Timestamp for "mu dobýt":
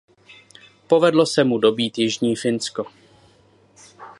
1.43-1.97